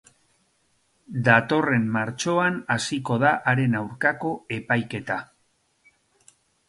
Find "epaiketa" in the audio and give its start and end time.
4.59-5.19